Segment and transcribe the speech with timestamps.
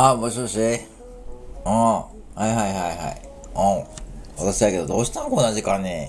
[0.00, 0.62] あ、もしもしう
[1.68, 1.72] ん。
[1.72, 3.28] はいはいはいはい。
[4.38, 4.46] うん。
[4.46, 6.08] 私だけど、どうしたんこんな時間に。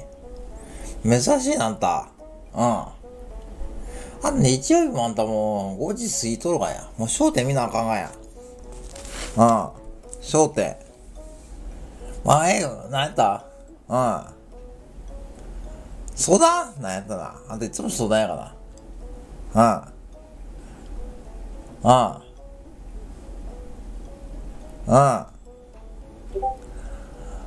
[1.04, 2.08] 珍しいな、あんた。
[2.54, 2.62] うん。
[2.62, 6.88] あん日曜日もあんたもう5時過ぎとるがや。
[6.98, 8.12] もう焦点見なあかんがや。
[9.38, 9.70] うん。
[10.21, 10.76] 焦点。
[12.23, 12.70] まあ、ええよ。
[12.91, 13.44] なんやった？
[13.89, 14.39] うん。
[16.20, 17.34] 相談なんやったな。
[17.48, 18.54] あんたいつも相談やか
[19.56, 19.91] ら。
[21.82, 21.90] うん。
[21.90, 22.20] うん。
[24.86, 24.96] うん。
[24.96, 25.26] あ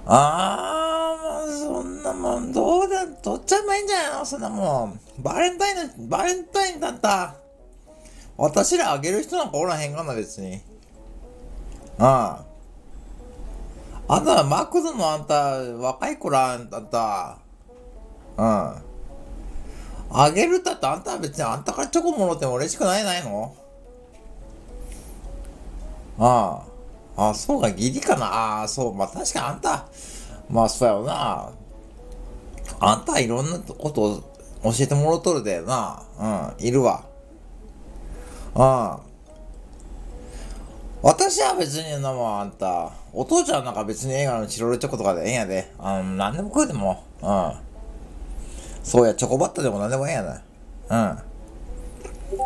[0.07, 4.25] あ、もうそんなもん、どうだ、どっちゃえばいいんじゃないの？
[4.25, 4.99] そんなもん。
[5.19, 7.35] バレンタインの、バレンタインだった。
[8.39, 10.55] 私らあげる人なんかおらへんがな、別に。
[10.55, 10.63] うん。
[12.05, 12.45] あ
[14.09, 17.39] んた、マクドのあんた、若い頃あんた、
[18.37, 18.75] うん。
[20.15, 23.55] あげるたってあんたは別にあんたからチョコもろても嬉しくないないの？
[26.19, 26.63] あ
[27.17, 27.31] あ。
[27.31, 28.27] あ、そうか、義理かな。
[28.27, 28.95] ああ、そう。
[28.95, 29.87] まあ確かにあんた、
[30.49, 31.51] まあそうやろな。
[32.81, 34.21] あんたはいろんなことを
[34.65, 36.03] 教えてもろとるでな。
[36.19, 37.05] うん、いるわ。
[38.55, 38.99] うん。
[41.03, 42.93] 私は別になも、あんた。
[43.13, 45.73] お父ちゃんなんか別に映画のチロルチョコとかでええんやで。
[45.79, 47.03] あの、何でも食うでも。
[47.23, 47.55] うん。
[48.83, 50.43] そうや、チョコバットでも何でもええやな。
[50.91, 51.19] うん。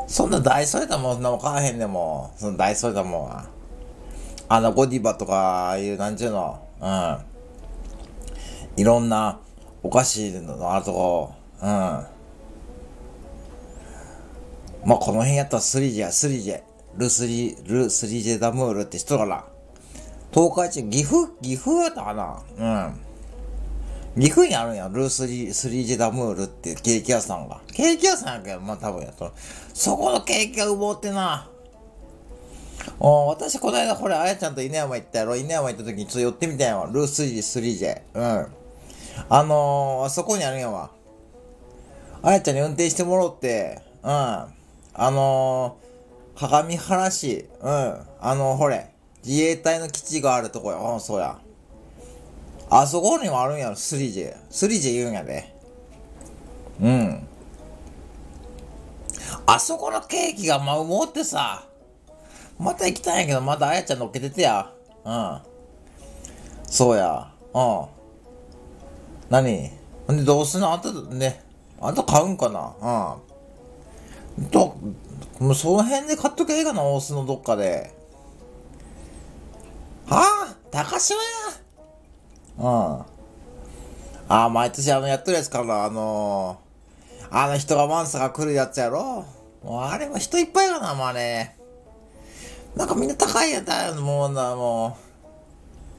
[0.06, 2.33] そんな大それたもん、そんなもん買わへんでも。
[2.37, 3.47] その大それたもんは。
[4.48, 7.19] あの、ゴディバとか、ああいう、なんちゅうの、うん。
[8.77, 9.41] いろんな
[9.83, 11.67] お菓子のあるとこ、うん。
[11.67, 12.06] ま
[14.95, 16.62] あ、この辺やったらスリジェ、スリジェ。
[16.97, 19.45] ルスリ、ルスリジェダムールって人から。
[20.33, 23.06] 東海地、岐阜、岐阜やったかなうん。
[24.19, 27.61] 岐阜にあるんや、ルースリー、スリージェダムールっていうケーキ屋さんが。
[27.72, 29.31] ケーキ屋さんやけど、まあ多分やと。
[29.75, 31.50] そこのケーキがうぼうってな。
[32.98, 36.87] お私、この間、これ、あやちゃんと稲山行ったやろ稲山行った時にちょっと寄ってみたんやわ。
[36.91, 38.00] ルースリースリージェ。
[38.15, 38.47] うん。
[39.28, 40.91] あのー、あそこにあるんやわ。
[42.22, 44.10] あやちゃんに運転してもろって、うん。
[44.10, 44.48] あ
[44.98, 47.69] のー、鏡原市、うん。
[47.69, 48.91] あのーほれ、
[49.25, 50.78] 自衛隊の基地があるとこや。
[50.78, 51.38] うん、そうや。
[52.69, 54.37] あそこにもあるんやろ、スリジェ。
[54.50, 55.54] スリジェ言うんやで。
[56.81, 57.27] うん。
[59.47, 61.65] あそこのケーキがまあうもってさ、
[62.59, 64.72] また行きたいんやけど、またあやちゃん乗っけててや。
[65.04, 65.41] うん。
[66.65, 67.31] そうや。
[67.54, 67.87] うん。
[69.31, 69.71] 何？
[70.06, 70.72] ほんで、どうすんの？
[70.72, 71.44] あんた、ね。
[71.81, 73.21] あんた買うんかな？
[74.37, 74.47] うん。
[74.47, 74.77] と、
[75.38, 77.94] もうその辺で買っとけばいいかな、大須のどっかで。
[80.06, 81.21] はあ高島屋
[82.59, 82.65] うん。
[82.65, 83.05] あ
[84.28, 89.25] あ、毎年あの、やってるやつかな、あのー、あの人がマンサが来るやつやろ。
[89.62, 91.55] もうあれは人いっぱいかな、もうあれ。
[92.75, 94.97] なんかみんな高いやつだよ、もうな、も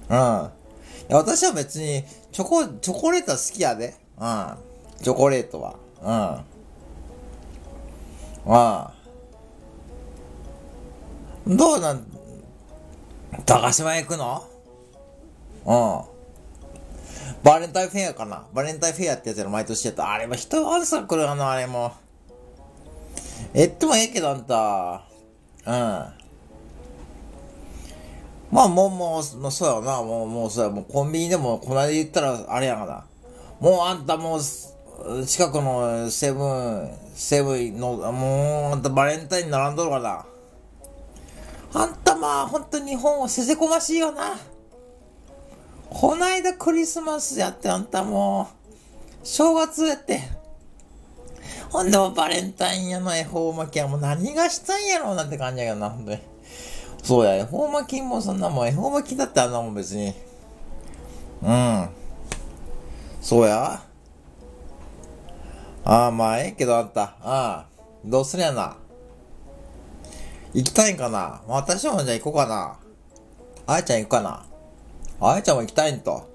[0.10, 0.14] う。
[0.14, 0.18] うん。
[0.18, 0.20] い
[1.10, 3.96] や、私は別に、チョコ、チョコレートは好きやで。
[4.20, 4.58] うん。
[5.02, 5.76] チョコレートは。
[8.46, 8.88] うん。
[11.48, 11.58] うん。
[11.58, 12.06] どうなん、
[13.46, 14.44] 高島へ行くの？
[15.66, 15.74] う
[16.14, 16.17] ん。
[17.48, 18.46] バレンタインフェアかな？
[18.54, 20.12] バレンタインフェアってやつやろ、毎年やった。
[20.12, 21.94] あれは人がさ来るかな、あれも。
[23.54, 25.04] えってもええけど、あんた。
[25.66, 25.74] うん。
[28.52, 30.04] まあ、もう、もう、もうそうやな。
[30.04, 30.70] もう、もう、そうや。
[30.70, 33.06] もう、コンビニでも、こないだ言ったら、あれやがな。
[33.62, 40.26] もう、あんたもう、近くのセブン、セブンの、もう、あんたバレンタイン並んどるかな。
[41.74, 44.38] あんたまあ、ほんと日本はせせこましいよな。
[45.90, 48.50] こないだクリスマスやって、あんたも
[49.24, 50.22] う、正月やって。
[51.70, 56.20] ほんでもバレンタインやの恵方巻きはもう何がしたんやろうなんて感じやけどな、ほんとに。
[57.04, 60.14] そうや、恵方巻きもそんなもん、恵方巻きだってあんなもん別に。
[61.44, 61.90] うん。
[63.22, 63.82] そうや。
[65.84, 67.02] ああ、まあええけどあんた。
[67.04, 67.66] ああ。
[68.04, 68.78] どうすりゃな。
[70.54, 72.80] 行きたいんかな私もじゃあ行こうかな。
[73.68, 74.47] あやちゃん行くかな
[75.20, 76.30] あやちゃんも行きたいんと。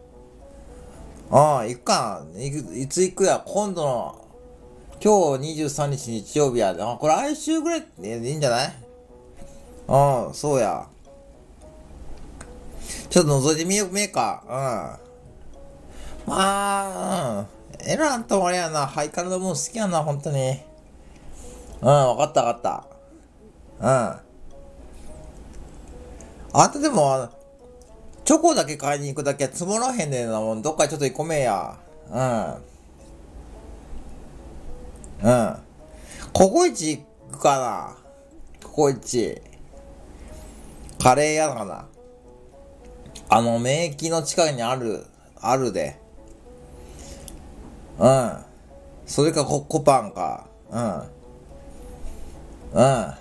[1.31, 2.25] ああ、行くか。
[2.35, 4.29] 行くいつ行くや今度の、
[5.03, 6.77] 今日23日日曜日や。
[6.79, 8.75] あ、これ来週ぐらいでいいんじゃない？
[9.89, 10.87] うん、そうや。
[13.09, 14.43] ちょっと覗いてみよう、めえか。
[14.47, 14.53] うん。
[14.53, 14.99] ま
[16.29, 17.47] あ、
[17.83, 17.89] うん。
[17.89, 18.87] えらんとあれやな。
[18.87, 20.61] ハイカラのもん好きやな、ほんとに。
[21.81, 22.85] うん、わかったわかった。
[23.81, 24.21] うん。
[26.55, 27.29] あんたでも、
[28.25, 30.63] チョコだけ買いに行くだけは積もらへんねんなもん。
[30.63, 31.77] どっかちょっと行こめや。
[32.11, 32.55] うん。
[35.23, 35.57] うん。
[36.33, 36.99] ココイチ
[37.31, 37.97] 行くか
[38.63, 39.41] なココイチ。
[41.01, 41.87] カレー屋かな
[43.29, 45.05] あの、免疫の近くにある、
[45.41, 45.99] あるで。
[47.99, 48.37] うん。
[49.07, 50.47] それかコッコパンか。
[50.71, 51.03] うん。
[52.75, 53.15] うん。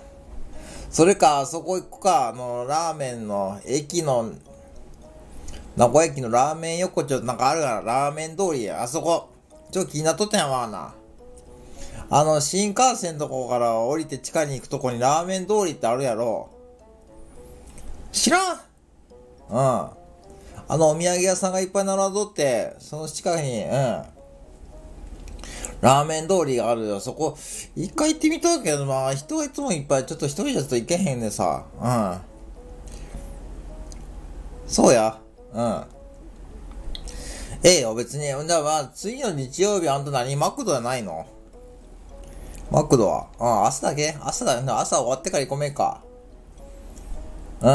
[0.90, 4.30] それか、あそこ行くか、あの、ラーメンの、駅の、
[5.76, 9.30] 名古屋駅のラーメン横丁なんかあるから、ラーメン通り、あそこ、
[9.70, 10.94] ちょ気になっとったんやわな。
[12.10, 16.50] あの、新幹線のとこから降りて地下に行くとこにラーメン通りってあるやろ。
[18.12, 18.60] 知らん
[19.48, 19.56] うん。
[19.56, 19.96] あ
[20.68, 23.70] の、お土産屋さんがいっぱい並んどって、その近くに、うん。
[25.80, 27.00] ラーメン通りがあるよ。
[27.00, 27.38] そこ、
[27.74, 31.64] 一回行ってみたけど、まあ、人はいつもいっぱい、ちょっと一人じゃちょっと行けへんねさ。
[31.80, 32.20] うん。
[34.68, 35.21] そうや。
[35.52, 35.84] うん。
[37.64, 38.24] ええよ、別に。
[38.24, 40.34] じゃまあ、次の日曜日あんた何？
[40.36, 41.26] マクドじゃないの？
[42.70, 43.28] マクドは。
[43.38, 46.02] うん、朝だけ朝だよ、朝終わってから行こめか。
[47.60, 47.68] うん。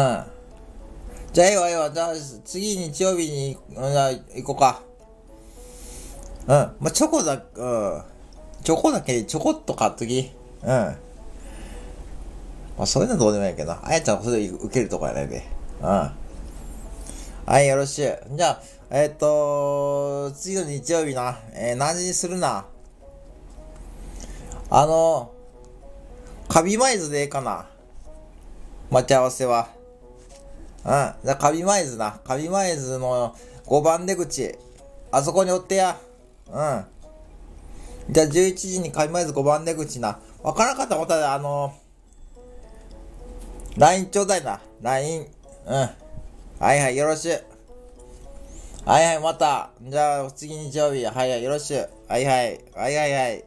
[1.34, 1.92] じゃあ、ええわ、ええわ。
[1.92, 2.14] じゃあ、
[2.44, 4.82] 次日曜日に、じゃ、行こうか。
[6.48, 6.50] うん。
[6.50, 7.42] まあ、チョコだ、うん。
[8.64, 10.32] チョコだけ、ちょこっと買っとき。
[10.64, 10.70] うん。
[10.70, 10.98] ま
[12.80, 15.48] あ、そういうのどうでもいいけど、あやちゃんそれ受けるとこやないで。
[15.82, 16.12] うん。
[17.48, 18.02] はい、よろしい。
[18.02, 18.62] じゃあ、
[18.92, 21.40] えっ、ー、と次の日曜日な。
[21.54, 22.66] えー、何時にするな？
[24.70, 25.32] あの、
[26.50, 27.70] カビマイズでええかな？
[28.92, 29.70] 待ち合わせは。
[30.84, 30.90] うん。
[30.90, 32.20] じゃあカビマイズな。
[32.26, 33.34] カビマイズの
[33.66, 34.54] 5番出口。
[35.14, 35.98] あそこにおってや。
[36.48, 36.54] うん。
[38.10, 40.20] じゃあ11時にカビマイズ5番出口な。
[40.44, 41.74] わからなかったらまた、あの、
[43.78, 44.60] LINE ちょうだいな。
[44.82, 45.28] LINE。
[45.66, 45.90] うん。
[46.60, 47.32] はいはい、よろしゅ。
[48.84, 49.70] はいはい、また。
[49.80, 51.06] じゃあ、次日曜日。
[51.06, 51.78] はいはい、よろしゅ。
[52.08, 52.60] はいはい。
[52.74, 53.46] はいはいはい。